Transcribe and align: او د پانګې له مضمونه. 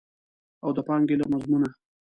او 0.63 0.69
د 0.77 0.79
پانګې 0.87 1.15
له 1.19 1.25
مضمونه. 1.33 1.67